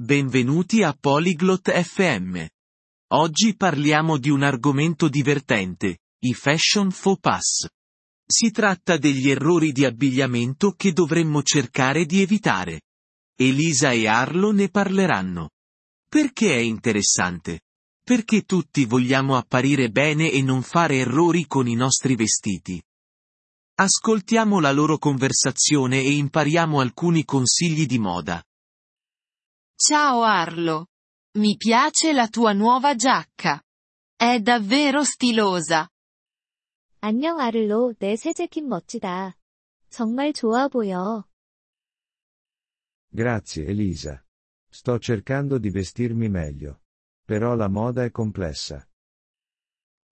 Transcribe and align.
benvenuti 0.00 0.82
a 0.82 0.96
Polyglot 0.98 1.70
FM. 1.70 2.42
Oggi 3.12 3.54
parliamo 3.54 4.16
di 4.16 4.30
un 4.30 4.42
argomento 4.42 5.10
divertente, 5.10 5.98
i 6.20 6.32
fashion 6.32 6.90
faux 6.90 7.20
pas. 7.20 7.68
Si 8.26 8.50
tratta 8.50 8.96
degli 8.96 9.28
errori 9.28 9.72
di 9.72 9.84
abbigliamento 9.84 10.72
che 10.72 10.92
dovremmo 10.92 11.42
cercare 11.42 12.06
di 12.06 12.22
evitare. 12.22 12.80
Elisa 13.36 13.90
e 13.90 14.06
Arlo 14.06 14.52
ne 14.52 14.70
parleranno. 14.70 15.50
Perché 16.08 16.54
è 16.54 16.60
interessante? 16.60 17.60
Perché 18.02 18.44
tutti 18.44 18.86
vogliamo 18.86 19.36
apparire 19.36 19.90
bene 19.90 20.30
e 20.30 20.40
non 20.40 20.62
fare 20.62 20.96
errori 20.96 21.44
con 21.46 21.68
i 21.68 21.74
nostri 21.74 22.16
vestiti. 22.16 22.82
Ascoltiamo 23.74 24.60
la 24.60 24.72
loro 24.72 24.96
conversazione 24.96 26.00
e 26.00 26.12
impariamo 26.12 26.80
alcuni 26.80 27.22
consigli 27.24 27.84
di 27.84 27.98
moda. 27.98 28.42
Ciao 29.79 30.21
Arlo. 30.23 30.87
Mi 31.37 31.55
piace 31.57 32.13
la 32.13 32.27
tua 32.27 32.53
nuova 32.53 32.95
giacca. 32.95 33.61
È 34.15 34.39
davvero 34.39 35.03
stilosa. 35.03 35.89
안녕 37.01 37.39
아를로, 37.39 37.93
내 37.99 38.15
새 38.15 38.33
재킷 38.33 38.63
멋지다. 38.65 39.35
정말 39.89 40.33
좋아 40.33 40.67
보여. 40.67 41.25
Grazie 43.13 43.65
Elisa. 43.67 44.23
Sto 44.69 44.97
cercando 44.99 45.57
di 45.57 45.69
vestirmi 45.69 46.29
meglio. 46.29 46.81
Però 47.25 47.53
la 47.55 47.67
moda 47.69 48.03
è 48.03 48.11
complessa. 48.11 48.87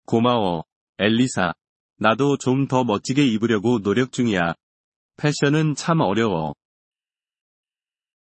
고마워, 0.04 0.64
엘리사. 0.98 1.54
나도 1.98 2.36
좀 2.36 2.66
더 2.66 2.84
멋지게 2.84 3.24
입으려고 3.24 3.80
노력 3.80 4.12
중이야. 4.12 4.54
패션은 5.16 5.74
참 5.77 6.00
어려워. 6.00 6.54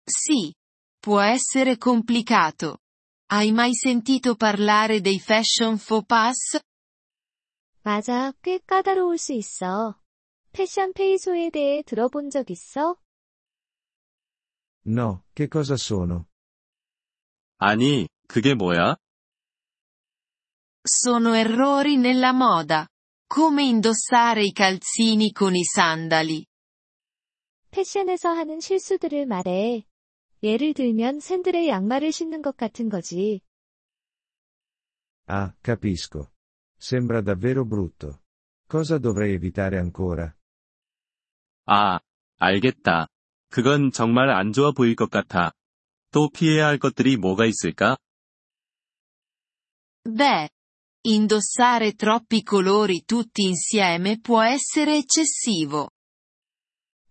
Sì. 0.07 0.55
Può 1.01 1.21
essere 1.21 1.77
complicato. 1.77 2.79
Hai 3.27 3.53
mai 3.53 3.75
sentito 3.75 4.37
parlare 4.37 5.01
dei 5.01 5.19
fashion 5.19 5.77
faux 5.79 6.07
pas? 6.07 6.61
맞아, 7.83 8.33
꽤 8.43 8.59
까다로울 8.59 9.19
수 9.19 9.33
있어. 9.33 10.01
패션 10.53 10.93
페이소에 10.93 11.51
대해 11.51 11.83
들어본 11.83 12.31
적 12.31 12.51
있어? 12.51 12.97
No, 14.87 15.25
che 15.35 15.49
cosa 15.49 15.77
sono? 15.77 16.27
아니, 17.59 18.09
그게 18.29 18.55
뭐야? 18.55 18.97
Sono 20.87 21.35
errori 21.35 21.97
nella 21.97 22.33
moda. 22.33 22.87
Come 23.27 23.63
indossare 23.65 24.43
i 24.45 24.53
calzini 24.53 25.33
con 25.33 25.55
i 25.55 25.65
sandali. 25.65 26.45
패션에서 27.71 28.29
하는 28.31 28.61
실수들을 28.61 29.27
말해. 29.27 29.85
예를 30.42 30.74
들면 30.74 31.20
샌들에 31.20 31.68
양말을 31.68 32.12
신는 32.12 32.42
것 32.42 32.56
같은 32.56 32.90
거지. 32.90 33.42
Ah, 35.28 35.54
capisco. 35.62 36.32
Sembra 36.78 37.22
davvero 37.22 37.64
brutto. 37.66 38.22
Cosa 38.68 38.98
dovrei 38.98 39.34
evitare 39.34 39.78
ancora? 39.78 40.34
아, 41.66 42.00
알겠다. 42.40 43.08
그건 43.52 43.92
정말 43.92 44.30
안 44.30 44.54
좋아 44.54 44.72
보일 44.72 44.96
것 44.96 45.10
같아. 45.10 45.52
또 46.12 46.30
피해야 46.30 46.66
할 46.68 46.80
것들이 46.80 47.18
뭐가 47.18 47.46
있을까? 47.46 47.98
Beh. 50.04 50.50
Indossare 51.02 51.94
troppi 51.94 52.44
colori 52.44 53.04
tutti 53.06 53.46
insieme 53.46 54.20
può 54.20 54.42
essere 54.42 54.98
eccessivo. 54.98 55.92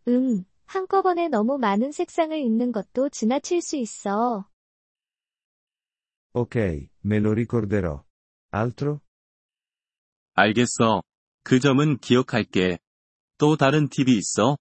응, 0.09 0.45
한꺼번에 0.69 1.29
너무 1.29 1.57
많은 1.57 1.93
색상을 1.93 2.39
입는 2.39 2.73
것도 2.73 3.09
지나칠 3.09 3.63
수 3.63 3.77
있어. 3.77 4.45
Ok, 6.35 6.91
me 7.05 7.17
lo 7.17 7.33
ricorderò. 7.33 8.05
Altro? 8.53 9.01
알겠어. 10.35 11.03
그 11.43 11.59
점은 11.59 11.97
기억할게. 11.99 12.79
또 13.39 13.57
다른 13.57 13.89
팁이 13.89 14.13
있어? 14.19 14.59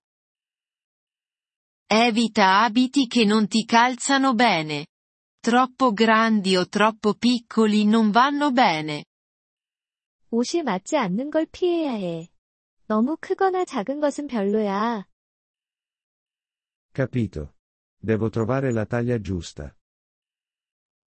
Evita 1.90 2.63
abiti 2.63 3.07
che 3.07 3.25
non 3.25 3.47
ti 3.47 3.66
calzano 3.66 4.34
bene. 4.34 4.88
Troppo 5.41 5.91
grandi 5.91 6.56
o 6.56 6.67
troppo 6.67 7.16
piccoli 7.16 7.85
non 7.85 8.12
vanno 8.12 8.51
bene. 8.51 9.03
옷이 10.29 10.63
맞지 10.63 10.96
않는 10.97 11.31
걸 11.31 11.46
피해야 11.51 11.91
해. 11.91 12.29
너무 12.88 13.17
크거나 13.19 13.66
작은 13.66 14.00
것은 14.00 14.28
별로야. 14.28 15.06
Capito. 16.97 17.55
Devo 17.99 18.28
trovare 18.31 18.72
la 18.72 18.84
taglia 18.84 19.19
giusta. 19.21 19.75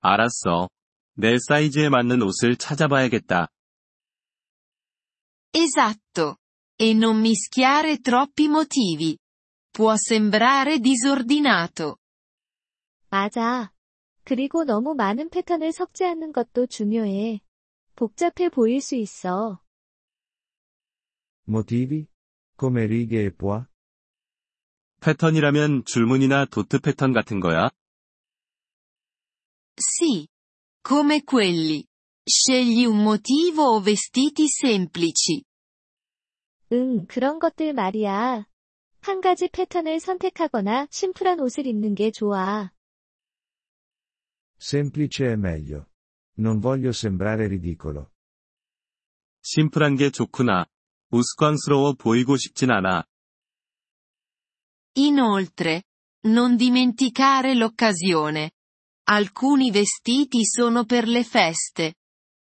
알았어. 0.02 0.70
내 1.14 1.38
사이즈에 1.40 1.90
맞는 1.90 2.22
옷을 2.22 2.58
찾아봐야겠다. 2.58 3.48
Esatto. 5.52 6.38
E 6.78 6.92
non 6.92 7.20
mischiare 7.20 8.00
troppi 8.00 8.48
motivi. 8.48 9.18
Può 9.72 9.96
sembrare 9.98 10.80
disordinato. 10.80 11.98
맞아. 13.10 13.72
그리고 14.24 14.64
너무 14.64 14.94
많은 14.96 15.30
패턴을 15.30 15.72
섞지 15.72 16.04
않는 16.04 16.34
것도 16.34 16.68
중요해. 16.68 17.42
복잡해 17.96 18.50
보일 18.50 18.82
수 18.82 18.96
있어. 18.96 19.62
Motivi? 21.48 22.08
Come 22.60 22.86
righe 22.86 23.26
e 23.26 23.32
pois? 23.32 23.66
패턴이라면 25.01 25.85
줄무늬나 25.85 26.45
도트 26.47 26.81
패턴 26.81 27.13
같은 27.13 27.41
거야? 27.41 27.71
Sì. 29.77 30.29
Come 30.87 31.23
quelli. 31.25 31.85
Scegli 32.23 32.85
un 32.85 33.03
motivo 33.03 33.63
o 33.75 33.81
vestiti 33.81 34.47
semplici. 34.49 35.43
응, 36.73 37.07
그런 37.07 37.39
것들 37.39 37.73
말이야. 37.73 38.47
한 39.01 39.21
가지 39.21 39.49
패턴을 39.49 39.99
선택하거나 39.99 40.87
심플한 40.91 41.41
옷을 41.41 41.67
입는 41.67 41.95
게 41.95 42.11
좋아. 42.11 42.71
Semplice 44.59 45.27
è 45.27 45.37
meglio. 45.37 45.87
Non 46.39 46.61
voglio 46.61 46.91
sembrare 46.93 47.47
ridicolo. 47.49 48.11
심플한 49.43 49.97
게 49.97 50.11
좋구나. 50.11 50.67
우스꽝스러워 51.11 51.95
보이고 51.95 52.37
싶진 52.37 52.71
않아. 52.71 53.05
Inoltre, 54.98 55.84
non 56.28 56.56
dimenticare 56.56 57.54
l'occasione. 57.56 58.52
Alcuni 59.08 59.72
vestiti 59.72 60.46
sono 60.46 60.86
per 60.86 61.08
le 61.08 61.24
feste. 61.24 61.96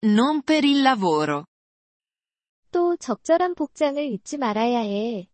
Non 0.07 0.43
per 0.43 0.65
il 0.65 0.81
lavoro. 0.83 1.47
또 2.71 2.97
적절한 2.97 3.55
복장을 3.55 4.03
입지 4.03 4.37
말아야 4.37 4.81
해. 4.81 5.29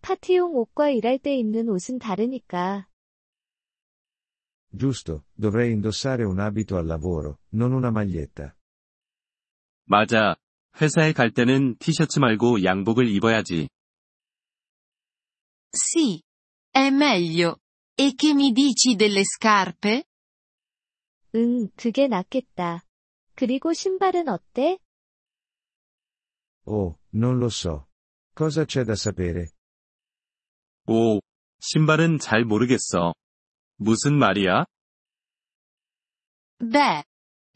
파티용 0.00 0.54
옷과 0.54 0.90
일할 0.90 1.18
때 1.18 1.36
입는 1.36 1.68
옷은 1.68 1.98
다르니까. 1.98 2.86
Giusto, 4.70 5.24
dovrei 5.32 5.72
indossare 5.72 6.24
un 6.24 6.38
abito 6.40 6.76
al 6.76 6.86
lavoro, 6.86 7.40
non 7.52 7.72
una 7.72 7.90
maglietta. 7.90 8.54
맞아. 9.86 10.36
회사에 10.80 11.12
갈 11.12 11.30
때는 11.30 11.76
티셔츠 11.78 12.18
말고 12.18 12.64
양복을 12.64 13.08
입어야지. 13.08 13.68
Sì. 15.72 16.22
È 16.71 16.89
meglio. 16.89 17.59
E 17.95 18.13
che 18.15 18.33
mi 18.33 18.51
dici 18.51 18.95
delle 18.95 19.23
scarpe? 19.23 20.05
응, 21.35 21.69
그게 21.75 22.07
낫겠다. 22.07 22.85
그리고 23.35 23.73
신발은 23.73 24.27
어때? 24.29 24.79
Oh, 26.65 26.97
non 27.13 27.37
lo 27.37 27.47
so. 27.47 27.87
Cosa 28.33 28.65
c'è 28.65 28.83
da 28.83 28.95
sapere? 28.95 29.51
오, 30.87 31.19
신발은 31.59 32.19
잘 32.19 32.45
모르겠어. 32.45 33.13
무슨 33.77 34.17
말이야? 34.17 34.65
Beh. 36.59 37.03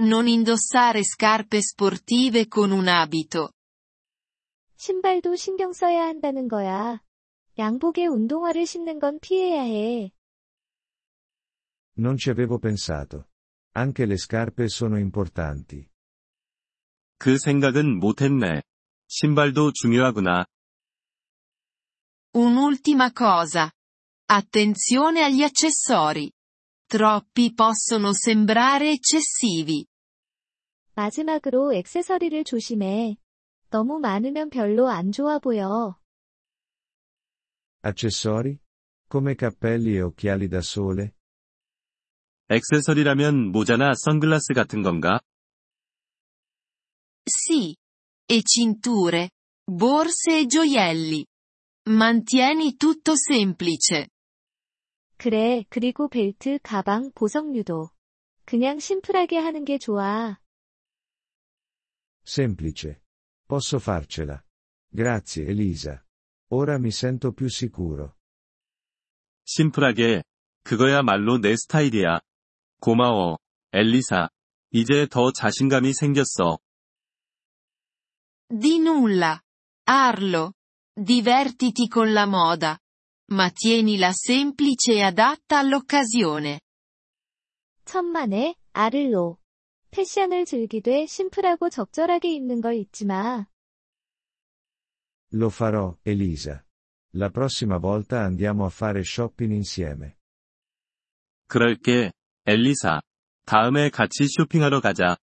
Non 0.01 0.27
indossare 0.27 1.04
scarpe 1.04 1.62
sportive 1.62 2.48
con 2.48 2.71
un 2.71 2.88
abito. 2.88 3.51
신발도 4.77 5.36
신경 5.36 5.71
써야 5.71 6.07
한다는 6.07 6.48
거야. 6.48 7.02
양복에 7.57 8.07
운동화를 8.07 8.65
신는 8.65 9.00
건 9.00 9.19
피해야 9.19 9.61
해. 9.61 10.11
Non 11.97 12.17
ci 12.17 12.31
avevo 12.31 12.57
pensato. 12.57 13.27
Anche 13.75 14.05
le 14.05 14.17
scarpe 14.17 14.67
sono 14.67 14.97
importanti. 14.97 15.88
그 17.19 17.38
생각은 17.38 18.00
못했네. 18.00 18.63
신발도 19.07 19.71
중요하구나. 19.73 20.45
Un'ultima 22.33 23.11
cosa. 23.13 23.71
Attenzione 24.25 25.23
agli 25.23 25.44
accessori. 25.44 26.31
Troppi 26.88 27.53
possono 27.53 28.13
sembrare 28.13 28.89
eccessivi. 28.91 29.85
마지막으로 30.95 31.73
액세서리를 31.73 32.44
조심해. 32.44 33.17
너무 33.69 34.00
많으면 34.00 34.50
별로 34.50 34.89
안 34.89 35.11
좋아 35.11 35.38
보여. 35.39 35.97
Accessori? 37.82 38.58
Come 39.08 39.35
cappelli 39.35 39.96
e 39.96 40.02
occhiali 40.02 40.49
da 40.49 40.61
sole? 40.61 41.14
액세서리라면 42.49 43.52
모자나 43.52 43.93
선글라스 43.94 44.55
같은 44.55 44.82
건가? 44.82 45.20
Sì. 47.25 47.76
E 48.31 48.43
cinture, 48.43 49.31
borse 49.64 50.40
e 50.40 50.46
gioielli. 50.46 51.25
Mantieni 51.88 52.76
tutto 52.76 53.14
semplice. 53.17 54.08
그래, 55.17 55.64
그리고 55.69 56.08
벨트, 56.08 56.58
가방, 56.62 57.11
보석류도. 57.14 57.90
그냥 58.44 58.79
심플하게 58.79 59.38
하는 59.38 59.64
게 59.64 59.79
좋아. 59.79 60.38
Semplice. 62.25 63.00
Posso 63.46 63.79
farcela. 63.79 64.43
Grazie 64.90 65.46
Elisa. 65.49 66.05
Ora 66.55 66.77
mi 66.77 66.91
sento 66.91 67.31
più 67.31 67.47
sicuro. 67.47 68.13
심플하게. 69.44 70.21
그거야말로 70.63 71.39
내 71.41 71.55
스타일이야. 71.55 72.19
고마워, 72.79 73.39
엘리사. 73.71 74.29
이제 74.69 75.07
더 75.09 75.31
자신감이 75.31 75.94
생겼어. 75.94 76.59
Di 78.50 78.77
nulla. 78.77 79.41
Arlo. 79.85 80.53
Divertiti 80.94 81.88
con 81.88 82.11
la 82.11 82.27
moda. 82.27 82.77
Ma 83.31 83.50
tienila 83.50 84.11
semplice 84.11 84.94
e 84.94 85.01
adatta 85.01 85.57
all'occasione. 85.57 86.59
천만에, 87.85 88.55
아를로. 88.73 89.39
패션을 89.89 90.45
즐기되 90.45 91.07
심플하고 91.07 91.71
적절하게 91.71 92.31
입는 92.35 92.61
걸 92.61 92.75
잊지 92.75 93.05
마. 93.05 93.47
Lo 95.32 95.50
farò, 95.50 95.96
Elisa. 96.02 96.64
La 97.12 97.31
prossima 97.31 97.79
volta 97.79 98.20
andiamo 98.20 98.64
a 98.64 98.70
fare 98.70 99.02
shopping 99.02 99.52
insieme. 99.52 100.17
그럴게, 101.46 102.12
엘리사. 102.44 103.00
다음에 103.44 103.88
같이 103.90 104.26
쇼핑하러 104.29 104.81
가자. 104.81 105.17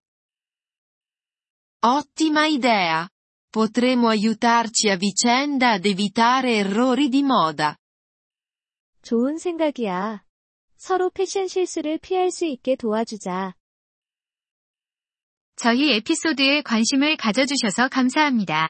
Ottima 1.81 2.47
idea. 2.47 3.07
Potremo 3.51 4.09
aiutarci 4.09 4.89
a 4.89 4.97
vicenda 4.97 5.73
ad 5.73 5.85
evitare 5.85 6.57
errori 6.57 7.09
di 7.09 7.21
moda. 7.21 7.77
좋은 9.03 9.37
생각이야. 9.37 10.25
서로 10.77 11.09
패션 11.11 11.47
실수를 11.47 11.99
피할 11.99 12.31
수 12.31 12.45
있게 12.45 12.75
도와주자. 12.75 13.55
저희 15.55 15.93
에피소드에 15.93 16.63
관심을 16.63 17.17
가져주셔서 17.17 17.87
감사합니다. 17.89 18.69